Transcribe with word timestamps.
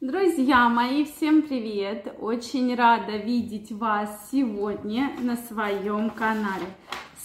Друзья 0.00 0.68
мои, 0.68 1.04
всем 1.04 1.42
привет! 1.42 2.14
Очень 2.20 2.72
рада 2.76 3.16
видеть 3.16 3.72
вас 3.72 4.28
сегодня 4.30 5.10
на 5.20 5.34
своем 5.34 6.10
канале. 6.10 6.66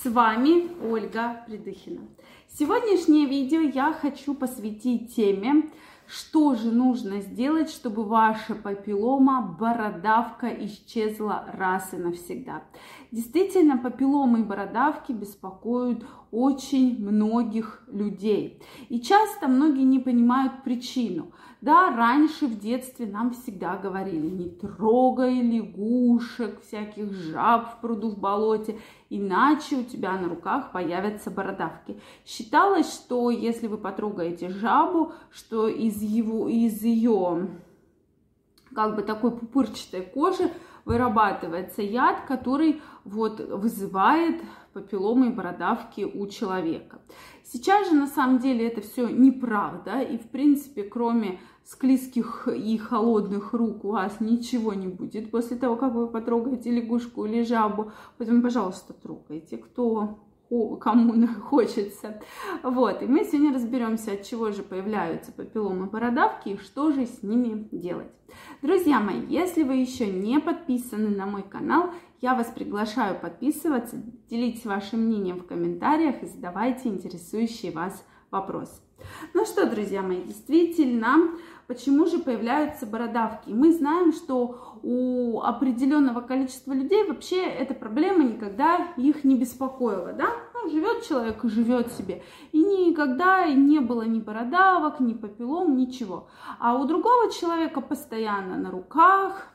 С 0.02 0.10
вами 0.10 0.72
Ольга 0.84 1.44
Придыхина. 1.46 2.02
Сегодняшнее 2.48 3.28
видео 3.28 3.60
я 3.60 3.94
хочу 3.94 4.34
посвятить 4.34 5.16
теме, 5.16 5.70
что 6.08 6.56
же 6.56 6.72
нужно 6.72 7.22
сделать, 7.22 7.70
чтобы 7.70 8.04
ваша 8.04 8.56
папиллома, 8.56 9.56
бородавка 9.60 10.48
исчезла 10.48 11.46
раз 11.54 11.94
и 11.94 11.98
навсегда. 11.98 12.64
Действительно, 13.12 13.78
папилломы 13.78 14.40
и 14.40 14.44
бородавки 14.44 15.12
беспокоят 15.12 16.04
очень 16.32 17.00
многих 17.08 17.84
людей. 17.88 18.60
И 18.90 19.00
часто 19.00 19.48
многие 19.48 19.84
не 19.84 20.00
понимают 20.00 20.64
причину. 20.64 21.32
Да, 21.64 21.96
раньше 21.96 22.48
в 22.48 22.60
детстве 22.60 23.06
нам 23.06 23.32
всегда 23.32 23.78
говорили, 23.78 24.28
не 24.28 24.50
трогай 24.50 25.42
лягушек, 25.42 26.62
всяких 26.62 27.14
жаб 27.14 27.72
в 27.72 27.80
пруду, 27.80 28.10
в 28.10 28.20
болоте, 28.20 28.82
иначе 29.10 29.78
у 29.78 29.84
тебя 29.86 30.18
на 30.18 30.28
руках 30.28 30.74
появятся 30.74 31.32
бородавки. 31.32 31.98
Считалось, 32.26 32.94
что 32.94 33.30
если 33.30 33.68
вы 33.68 33.78
потрогаете 33.78 34.50
жабу, 34.50 35.14
что 35.32 35.70
из, 35.70 36.02
его, 36.02 36.50
из 36.50 36.82
ее 36.82 37.48
как 38.76 38.98
бы 38.98 39.02
такой 39.02 39.32
пупырчатой 39.32 40.02
кожи 40.02 40.52
вырабатывается 40.86 41.82
яд, 41.82 42.22
который 42.28 42.82
вот 43.06 43.40
вызывает 43.40 44.42
папилломы 44.74 45.28
и 45.28 45.32
бородавки 45.32 46.02
у 46.02 46.28
человека. 46.28 47.00
Сейчас 47.44 47.90
же 47.90 47.96
на 47.96 48.08
самом 48.08 48.40
деле 48.40 48.68
это 48.68 48.82
все 48.82 49.08
неправда, 49.08 50.02
и 50.02 50.18
в 50.18 50.30
принципе, 50.30 50.84
кроме 50.84 51.40
склизких 51.64 52.48
и 52.48 52.78
холодных 52.78 53.54
рук 53.54 53.86
у 53.86 53.92
вас 53.92 54.20
ничего 54.20 54.74
не 54.74 54.88
будет 54.88 55.32
после 55.32 55.58
того, 55.58 55.76
как 55.76 55.94
вы 55.94 56.08
потрогаете 56.08 56.72
лягушку 56.72 57.26
или 57.26 57.44
жабу. 57.44 57.92
Поэтому, 58.18 58.42
пожалуйста, 58.42 58.94
трогайте, 58.94 59.58
кто 59.58 60.20
кому 60.80 61.28
хочется. 61.42 62.22
Вот, 62.62 63.02
и 63.02 63.06
мы 63.06 63.24
сегодня 63.24 63.54
разберемся, 63.54 64.14
от 64.14 64.24
чего 64.24 64.52
же 64.52 64.64
появляются 64.64 65.32
папилломы 65.32 65.88
бородавки 65.88 66.50
и 66.50 66.58
что 66.58 66.92
же 66.92 67.06
с 67.06 67.24
ними 67.24 67.68
делать. 67.72 68.12
Друзья 68.62 69.00
мои, 69.00 69.22
если 69.28 69.64
вы 69.64 69.76
еще 69.76 70.08
не 70.08 70.40
подписаны 70.40 71.10
на 71.10 71.26
мой 71.26 71.44
канал, 71.44 71.92
я 72.22 72.36
вас 72.36 72.48
приглашаю 72.48 73.20
подписываться, 73.20 73.98
делитесь 74.30 74.66
вашим 74.66 75.02
мнением 75.02 75.40
в 75.40 75.46
комментариях 75.46 76.24
и 76.24 76.28
задавайте 76.28 76.90
интересующие 76.90 77.72
вас 77.72 78.06
вопросы. 78.32 78.82
Ну 79.34 79.46
что, 79.46 79.70
друзья 79.70 80.02
мои, 80.02 80.24
действительно, 80.24 81.36
почему 81.68 82.06
же 82.06 82.20
появляются 82.20 82.86
бородавки? 82.86 83.50
Мы 83.50 83.72
знаем, 83.72 84.14
что 84.14 84.80
у 84.84 85.42
определенного 85.42 86.22
количества 86.22 86.74
людей 86.74 87.08
вообще 87.08 87.44
эта 87.44 87.74
проблема 87.74 88.24
никогда 88.24 88.94
их 88.98 89.24
не 89.24 89.36
беспокоила, 89.36 90.14
да? 90.14 90.28
Ну, 90.54 90.70
живет 90.70 91.04
человек 91.04 91.44
и 91.44 91.50
живет 91.50 91.92
себе. 91.94 92.24
И 92.52 92.60
никогда 92.60 93.48
не 93.48 93.80
было 93.80 94.04
ни 94.04 94.20
бородавок, 94.20 95.00
ни 95.00 95.14
папиллом, 95.14 95.76
ничего. 95.78 96.28
А 96.60 96.76
у 96.76 96.86
другого 96.86 97.32
человека 97.32 97.82
постоянно 97.82 98.58
на 98.58 98.72
руках, 98.72 99.48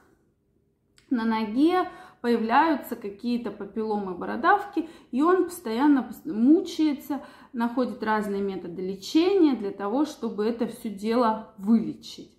на 1.10 1.24
ноге 1.24 1.88
появляются 2.20 2.96
какие-то 2.96 3.50
папилломы, 3.50 4.14
бородавки, 4.14 4.88
и 5.10 5.22
он 5.22 5.44
постоянно 5.44 6.10
мучается, 6.24 7.22
находит 7.52 8.02
разные 8.02 8.42
методы 8.42 8.82
лечения 8.82 9.54
для 9.54 9.70
того, 9.70 10.04
чтобы 10.04 10.46
это 10.46 10.66
все 10.66 10.88
дело 10.88 11.54
вылечить. 11.58 12.38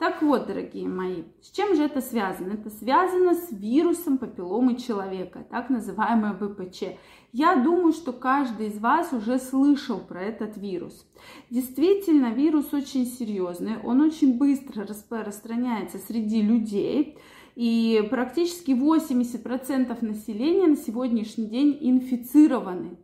Так 0.00 0.22
вот, 0.22 0.46
дорогие 0.46 0.88
мои, 0.88 1.24
с 1.42 1.50
чем 1.50 1.76
же 1.76 1.82
это 1.82 2.00
связано? 2.00 2.54
Это 2.54 2.70
связано 2.70 3.34
с 3.34 3.52
вирусом 3.52 4.16
папилломы 4.16 4.76
человека, 4.76 5.46
так 5.50 5.68
называемое 5.68 6.32
ВПЧ. 6.32 6.96
Я 7.34 7.56
думаю, 7.56 7.92
что 7.92 8.14
каждый 8.14 8.68
из 8.68 8.78
вас 8.78 9.12
уже 9.12 9.38
слышал 9.38 9.98
про 9.98 10.22
этот 10.22 10.56
вирус. 10.56 11.06
Действительно, 11.50 12.32
вирус 12.32 12.72
очень 12.72 13.04
серьезный, 13.04 13.76
он 13.84 14.00
очень 14.00 14.38
быстро 14.38 14.86
распространяется 14.86 15.98
среди 15.98 16.40
людей. 16.40 17.18
И 17.60 18.08
практически 18.08 18.70
80% 18.70 20.02
населения 20.02 20.66
на 20.66 20.76
сегодняшний 20.76 21.44
день 21.44 21.76
инфицированы. 21.78 22.96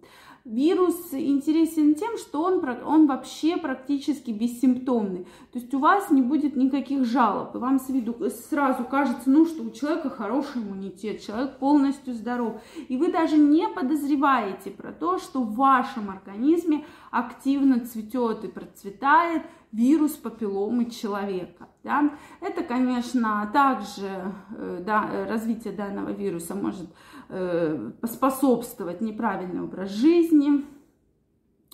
Вирус 0.47 1.13
интересен 1.13 1.95
тем, 1.95 2.17
что 2.17 2.43
он, 2.43 2.65
он 2.87 3.07
вообще 3.07 3.59
практически 3.59 4.31
бессимптомный. 4.31 5.27
То 5.53 5.59
есть 5.59 5.75
у 5.75 5.79
вас 5.79 6.11
не 6.11 6.23
будет 6.23 6.57
никаких 6.57 7.05
жалоб. 7.05 7.55
И 7.55 7.59
вам 7.59 7.79
с 7.79 7.91
виду 7.91 8.17
сразу 8.49 8.85
кажется, 8.85 9.29
ну, 9.29 9.45
что 9.45 9.63
у 9.63 9.71
человека 9.71 10.09
хороший 10.09 10.63
иммунитет, 10.63 11.21
человек 11.21 11.59
полностью 11.59 12.15
здоров. 12.15 12.63
И 12.89 12.97
вы 12.97 13.13
даже 13.13 13.37
не 13.37 13.69
подозреваете 13.69 14.71
про 14.71 14.91
то, 14.91 15.19
что 15.19 15.43
в 15.43 15.55
вашем 15.55 16.09
организме 16.09 16.87
активно 17.11 17.81
цветет 17.81 18.43
и 18.45 18.49
процветает 18.49 19.43
вирус 19.73 20.13
папилломы 20.13 20.91
человека. 20.91 21.69
Да? 21.83 22.17
Это, 22.41 22.63
конечно, 22.63 23.49
также 23.53 24.33
э, 24.57 24.83
да, 24.85 25.27
развитие 25.29 25.73
данного 25.73 26.11
вируса 26.11 26.55
может 26.55 26.91
э, 27.29 27.93
способствовать 28.05 29.01
неправильный 29.01 29.63
образ 29.63 29.91
жизни, 29.91 30.65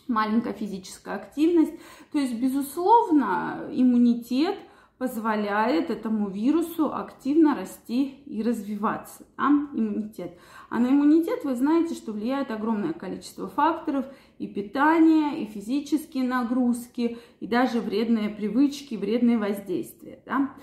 маленькая 0.09 0.53
физическая 0.53 1.17
активность. 1.17 1.75
То 2.13 2.19
есть, 2.19 2.35
безусловно, 2.35 3.69
иммунитет 3.71 4.57
позволяет 5.03 5.91
этому 5.91 6.29
вирусу 6.29 6.95
активно 6.95 7.57
расти 7.57 8.23
и 8.25 8.41
развиваться. 8.41 9.27
Да? 9.37 9.49
Иммунитет. 9.75 10.39
А 10.71 10.79
на 10.79 10.91
иммунитет 10.91 11.43
вы 11.43 11.57
знаете, 11.57 11.97
что 11.97 12.13
влияет 12.13 12.53
огромное 12.53 12.93
количество 12.93 13.49
факторов 13.49 14.05
и 14.39 14.47
питание, 14.47 15.43
и 15.43 15.47
физические 15.47 16.23
нагрузки, 16.23 17.19
и 17.41 17.49
даже 17.49 17.81
вредные 17.81 18.29
привычки, 18.29 18.95
вредные 18.95 19.39
воздействия. 19.39 20.21
Да? 20.25 20.55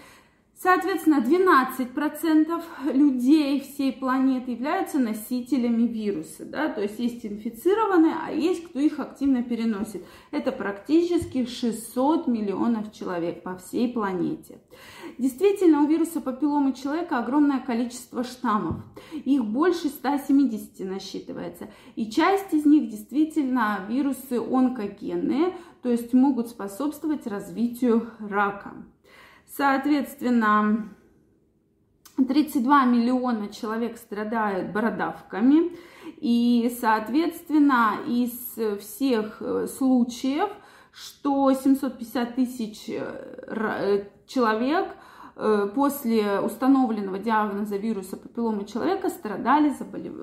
Соответственно, 0.61 1.23
12% 1.25 2.61
людей 2.91 3.61
всей 3.61 3.93
планеты 3.93 4.51
являются 4.51 4.99
носителями 4.99 5.87
вируса. 5.87 6.43
Да? 6.43 6.67
То 6.67 6.81
есть 6.81 6.99
есть 6.99 7.25
инфицированные, 7.25 8.15
а 8.21 8.33
есть 8.33 8.65
кто 8.67 8.79
их 8.79 8.99
активно 8.99 9.41
переносит. 9.41 10.03
Это 10.31 10.51
практически 10.51 11.45
600 11.45 12.27
миллионов 12.27 12.91
человек 12.91 13.41
по 13.41 13.55
всей 13.55 13.93
планете. 13.93 14.59
Действительно, 15.17 15.81
у 15.81 15.87
вируса 15.87 16.19
папилломы 16.19 16.73
человека 16.73 17.19
огромное 17.19 17.59
количество 17.59 18.25
штаммов. 18.25 18.83
Их 19.13 19.45
больше 19.45 19.87
170 19.87 20.79
насчитывается. 20.81 21.69
И 21.95 22.11
часть 22.11 22.53
из 22.53 22.65
них 22.65 22.89
действительно 22.89 23.85
вирусы 23.87 24.39
онкогенные, 24.39 25.55
то 25.81 25.89
есть 25.89 26.13
могут 26.13 26.49
способствовать 26.49 27.27
развитию 27.27 28.09
рака. 28.19 28.73
Соответственно, 29.59 30.87
32 32.15 32.85
миллиона 32.85 33.49
человек 33.49 33.97
страдают 33.97 34.71
бородавками. 34.71 35.75
И, 36.21 36.73
соответственно, 36.79 37.97
из 38.07 38.31
всех 38.79 39.41
э, 39.41 39.67
случаев, 39.67 40.49
что 40.93 41.51
750 41.51 42.35
тысяч 42.35 42.87
э, 42.87 43.01
э, 43.47 44.05
человек 44.27 44.95
после 45.73 46.41
установленного 46.41 47.17
диагноза 47.17 47.77
вируса 47.77 48.17
папилломы 48.17 48.65
человека 48.65 49.09
страдали 49.09 49.69
заболев... 49.69 50.13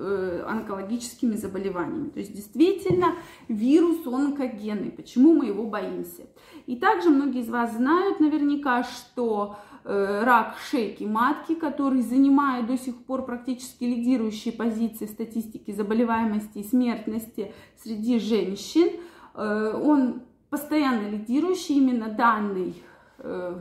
онкологическими 0.47 1.33
заболеваниями. 1.33 2.09
То 2.09 2.19
есть 2.19 2.33
действительно 2.33 3.15
вирус 3.47 4.05
онкогенный. 4.05 4.91
Почему 4.91 5.33
мы 5.33 5.47
его 5.47 5.65
боимся? 5.65 6.23
И 6.67 6.75
также 6.75 7.09
многие 7.09 7.41
из 7.41 7.49
вас 7.49 7.73
знают 7.73 8.19
наверняка, 8.19 8.83
что 8.83 9.55
э, 9.83 10.23
рак 10.23 10.57
шейки 10.69 11.05
матки, 11.05 11.55
который 11.55 12.01
занимает 12.01 12.67
до 12.67 12.77
сих 12.77 13.05
пор 13.05 13.25
практически 13.25 13.85
лидирующие 13.85 14.53
позиции 14.53 15.05
в 15.05 15.09
статистике 15.09 15.73
заболеваемости 15.73 16.59
и 16.59 16.63
смертности 16.63 17.53
среди 17.81 18.19
женщин, 18.19 18.99
э, 19.33 19.81
он 19.81 20.23
постоянно 20.49 21.07
лидирующий, 21.09 21.75
именно 21.75 22.09
данный, 22.09 22.75
э, 23.19 23.55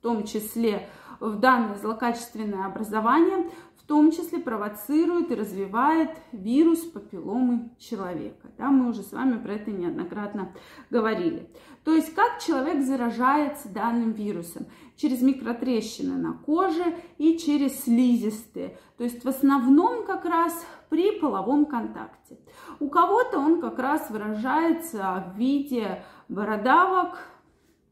в 0.00 0.02
том 0.02 0.24
числе 0.24 0.88
в 1.20 1.36
данное 1.36 1.76
злокачественное 1.76 2.64
образование, 2.64 3.50
том 3.90 4.12
числе 4.12 4.38
провоцирует 4.38 5.32
и 5.32 5.34
развивает 5.34 6.10
вирус 6.30 6.78
папилломы 6.78 7.70
человека. 7.80 8.46
Да, 8.56 8.70
мы 8.70 8.88
уже 8.88 9.02
с 9.02 9.10
вами 9.10 9.42
про 9.42 9.54
это 9.54 9.72
неоднократно 9.72 10.52
говорили. 10.90 11.50
То 11.82 11.92
есть 11.92 12.14
как 12.14 12.38
человек 12.38 12.84
заражается 12.84 13.68
данным 13.68 14.12
вирусом? 14.12 14.66
Через 14.94 15.22
микротрещины 15.22 16.16
на 16.16 16.34
коже 16.34 16.84
и 17.18 17.36
через 17.36 17.82
слизистые. 17.82 18.78
То 18.96 19.02
есть 19.02 19.24
в 19.24 19.28
основном 19.28 20.06
как 20.06 20.24
раз 20.24 20.64
при 20.88 21.18
половом 21.18 21.66
контакте. 21.66 22.38
У 22.78 22.88
кого-то 22.90 23.40
он 23.40 23.60
как 23.60 23.80
раз 23.80 24.08
выражается 24.08 25.32
в 25.34 25.36
виде 25.36 26.04
бородавок, 26.28 27.18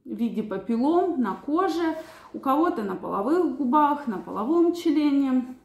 в 0.08 0.16
виде 0.16 0.42
папиллом 0.42 1.20
на 1.20 1.34
коже, 1.34 1.96
у 2.32 2.38
кого-то 2.38 2.82
на 2.82 2.96
половых 2.96 3.56
губах, 3.56 4.06
на 4.06 4.18
половом 4.18 4.74
члене, 4.74 5.56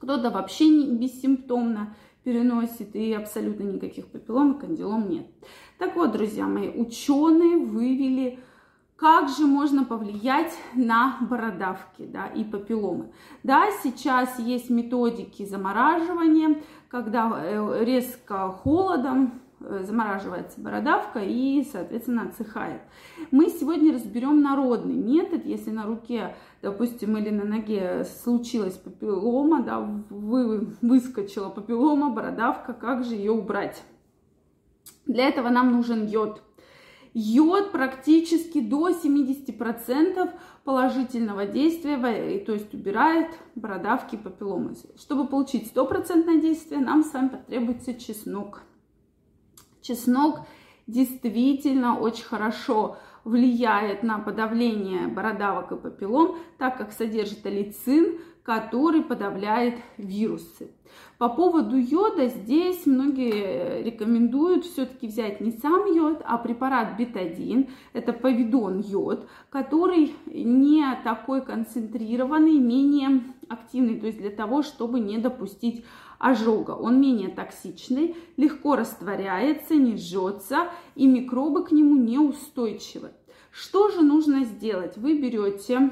кто-то 0.00 0.30
вообще 0.30 0.68
не 0.68 0.96
бессимптомно 0.96 1.94
переносит 2.24 2.96
и 2.96 3.12
абсолютно 3.12 3.64
никаких 3.64 4.06
папиллом 4.06 4.52
и 4.52 4.60
кандилом 4.60 5.08
нет. 5.08 5.26
Так 5.78 5.96
вот, 5.96 6.12
друзья 6.12 6.46
мои, 6.46 6.68
ученые 6.68 7.58
вывели 7.58 8.38
как 8.96 9.28
же 9.28 9.46
можно 9.46 9.84
повлиять 9.84 10.56
на 10.74 11.18
бородавки 11.20 12.06
да, 12.06 12.26
и 12.26 12.44
папилломы. 12.44 13.12
Да, 13.42 13.66
сейчас 13.82 14.38
есть 14.38 14.70
методики 14.70 15.44
замораживания, 15.44 16.62
когда 16.88 17.30
э, 17.34 17.84
резко 17.84 18.50
холодом 18.50 19.42
замораживается 19.82 20.60
бородавка 20.60 21.20
и, 21.20 21.64
соответственно, 21.64 22.22
отсыхает. 22.22 22.80
Мы 23.30 23.48
сегодня 23.48 23.92
разберем 23.92 24.42
народный 24.42 24.94
метод, 24.94 25.44
если 25.44 25.70
на 25.70 25.84
руке, 25.84 26.34
допустим, 26.62 27.16
или 27.16 27.30
на 27.30 27.44
ноге 27.44 28.04
случилась 28.04 28.74
папиллома, 28.74 29.62
да, 29.62 29.80
вы, 29.80 30.74
выскочила 30.82 31.48
папиллома, 31.48 32.10
бородавка, 32.10 32.72
как 32.72 33.04
же 33.04 33.14
ее 33.14 33.32
убрать? 33.32 33.82
Для 35.06 35.28
этого 35.28 35.48
нам 35.48 35.72
нужен 35.72 36.06
йод. 36.06 36.42
Йод 37.16 37.70
практически 37.70 38.60
до 38.60 38.88
70% 38.88 40.30
положительного 40.64 41.46
действия, 41.46 41.96
то 42.40 42.52
есть 42.52 42.74
убирает 42.74 43.28
бородавки 43.54 44.16
папилломы. 44.16 44.74
Чтобы 44.96 45.28
получить 45.28 45.68
стопроцентное 45.68 46.40
действие, 46.40 46.80
нам 46.80 47.04
с 47.04 47.12
вами 47.12 47.28
потребуется 47.28 47.94
чеснок. 47.94 48.62
Чеснок 49.84 50.40
действительно 50.86 51.98
очень 51.98 52.24
хорошо 52.24 52.96
влияет 53.24 54.02
на 54.02 54.18
подавление 54.18 55.08
бородавок 55.08 55.72
и 55.72 55.76
папиллом, 55.76 56.36
так 56.56 56.78
как 56.78 56.92
содержит 56.92 57.44
алицин, 57.44 58.18
который 58.42 59.02
подавляет 59.02 59.76
вирусы. 59.98 60.70
По 61.18 61.28
поводу 61.28 61.76
йода 61.76 62.28
здесь 62.28 62.86
многие 62.86 63.82
рекомендуют 63.82 64.64
все-таки 64.64 65.06
взять 65.06 65.40
не 65.40 65.50
сам 65.52 65.86
йод, 65.86 66.22
а 66.24 66.38
препарат 66.38 66.96
бетадин. 66.98 67.68
Это 67.92 68.12
повидон 68.12 68.80
йод, 68.80 69.28
который 69.50 70.14
не 70.26 70.84
такой 71.04 71.42
концентрированный, 71.42 72.58
менее 72.58 73.22
активный, 73.48 74.00
то 74.00 74.06
есть 74.06 74.18
для 74.18 74.30
того, 74.30 74.62
чтобы 74.62 75.00
не 75.00 75.18
допустить 75.18 75.84
ожога. 76.24 76.70
Он 76.70 77.00
менее 77.00 77.28
токсичный, 77.28 78.16
легко 78.38 78.76
растворяется, 78.76 79.74
не 79.74 79.98
жжется 79.98 80.70
и 80.94 81.06
микробы 81.06 81.64
к 81.64 81.70
нему 81.70 81.96
неустойчивы. 81.96 83.10
Что 83.50 83.90
же 83.90 84.00
нужно 84.00 84.44
сделать? 84.44 84.96
Вы 84.96 85.20
берете 85.20 85.90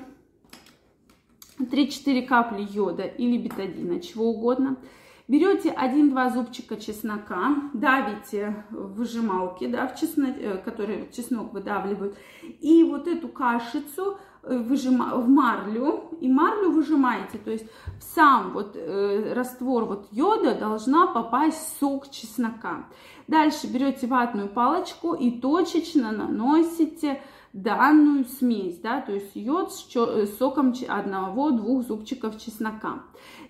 3-4 1.58 2.26
капли 2.26 2.66
йода 2.68 3.02
или 3.02 3.36
бетадина, 3.36 4.00
чего 4.00 4.30
угодно. 4.30 4.78
Берете 5.28 5.70
1-2 5.70 6.34
зубчика 6.34 6.76
чеснока, 6.76 7.70
давите 7.72 8.64
в 8.70 8.94
выжималке, 8.94 9.68
да, 9.68 9.86
в 9.86 9.98
чеснок, 9.98 10.36
э, 10.36 10.58
который 10.58 11.08
чеснок 11.12 11.52
выдавливают, 11.52 12.16
и 12.60 12.82
вот 12.82 13.06
эту 13.06 13.28
кашицу 13.28 14.18
э, 14.42 14.58
выжима, 14.58 15.16
в 15.16 15.28
марлю, 15.28 16.08
и 16.20 16.28
марлю 16.28 16.72
выжимаете, 16.72 17.38
то 17.38 17.52
есть 17.52 17.66
в 18.00 18.02
сам 18.02 18.52
вот 18.52 18.74
э, 18.74 19.32
раствор 19.32 19.84
вот 19.84 20.08
йода 20.10 20.56
должна 20.56 21.06
попасть 21.06 21.78
сок 21.78 22.10
чеснока. 22.10 22.86
Дальше 23.28 23.68
берете 23.68 24.08
ватную 24.08 24.48
палочку 24.48 25.14
и 25.14 25.30
точечно 25.30 26.10
наносите 26.10 27.22
данную 27.52 28.24
смесь, 28.24 28.78
да, 28.78 29.00
то 29.00 29.12
есть 29.12 29.36
йод 29.36 29.72
с 29.72 29.86
э, 29.94 30.26
соком 30.38 30.74
одного-двух 30.88 31.86
зубчиков 31.86 32.40
чеснока. 32.40 33.02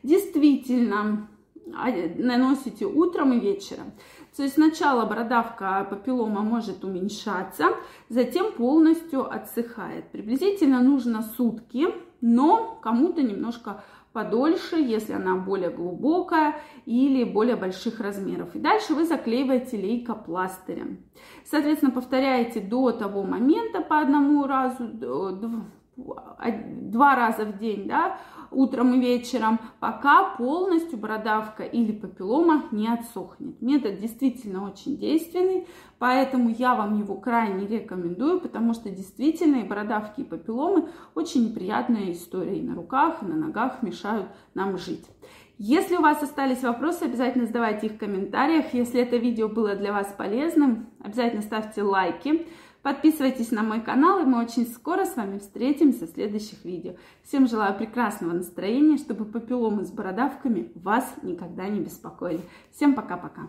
Действительно, 0.02 1.28
наносите 1.72 2.86
утром 2.86 3.32
и 3.32 3.40
вечером. 3.40 3.92
То 4.36 4.42
есть 4.42 4.54
сначала 4.54 5.04
бородавка 5.04 5.86
папиллома 5.88 6.40
может 6.40 6.84
уменьшаться, 6.84 7.66
затем 8.08 8.52
полностью 8.52 9.30
отсыхает. 9.30 10.10
Приблизительно 10.10 10.82
нужно 10.82 11.22
сутки, 11.22 11.88
но 12.20 12.78
кому-то 12.82 13.22
немножко 13.22 13.82
подольше, 14.12 14.76
если 14.76 15.12
она 15.14 15.36
более 15.36 15.70
глубокая 15.70 16.56
или 16.86 17.24
более 17.24 17.56
больших 17.56 18.00
размеров. 18.00 18.54
И 18.54 18.58
дальше 18.58 18.94
вы 18.94 19.04
заклеиваете 19.04 19.76
лейкопластырем. 19.76 20.98
Соответственно, 21.44 21.92
повторяете 21.92 22.60
до 22.60 22.92
того 22.92 23.22
момента 23.22 23.80
по 23.80 24.00
одному 24.00 24.46
разу, 24.46 24.88
два 25.96 27.16
раза 27.16 27.44
в 27.44 27.58
день, 27.58 27.86
да, 27.86 28.18
утром 28.50 28.94
и 28.94 29.00
вечером, 29.00 29.58
пока 29.80 30.34
полностью 30.36 30.98
бородавка 30.98 31.62
или 31.62 31.92
папиллома 31.92 32.64
не 32.70 32.88
отсохнет. 32.88 33.60
Метод 33.60 33.98
действительно 33.98 34.66
очень 34.66 34.98
действенный, 34.98 35.66
поэтому 35.98 36.50
я 36.50 36.74
вам 36.74 36.98
его 36.98 37.14
крайне 37.16 37.66
рекомендую, 37.66 38.40
потому 38.40 38.74
что 38.74 38.90
действительно 38.90 39.56
и 39.56 39.68
бородавки, 39.68 40.20
и 40.20 40.24
папилломы 40.24 40.88
очень 41.14 41.48
неприятная 41.48 42.12
история. 42.12 42.58
И 42.58 42.62
на 42.62 42.74
руках, 42.74 43.22
и 43.22 43.26
на 43.26 43.36
ногах 43.36 43.82
мешают 43.82 44.26
нам 44.54 44.78
жить. 44.78 45.06
Если 45.58 45.96
у 45.96 46.00
вас 46.00 46.22
остались 46.22 46.62
вопросы, 46.62 47.04
обязательно 47.04 47.46
задавайте 47.46 47.86
их 47.86 47.92
в 47.92 47.98
комментариях. 47.98 48.74
Если 48.74 49.00
это 49.00 49.16
видео 49.16 49.48
было 49.48 49.76
для 49.76 49.92
вас 49.92 50.12
полезным, 50.16 50.88
обязательно 51.00 51.42
ставьте 51.42 51.82
лайки. 51.82 52.48
Подписывайтесь 52.82 53.52
на 53.52 53.62
мой 53.62 53.80
канал, 53.80 54.20
и 54.20 54.24
мы 54.24 54.40
очень 54.42 54.66
скоро 54.66 55.04
с 55.04 55.16
вами 55.16 55.38
встретимся 55.38 56.06
в 56.06 56.10
следующих 56.10 56.64
видео. 56.64 56.94
Всем 57.22 57.46
желаю 57.46 57.76
прекрасного 57.76 58.32
настроения, 58.32 58.98
чтобы 58.98 59.24
папилломы 59.24 59.84
с 59.84 59.90
бородавками 59.92 60.72
вас 60.74 61.08
никогда 61.22 61.68
не 61.68 61.80
беспокоили. 61.80 62.42
Всем 62.72 62.94
пока-пока! 62.94 63.48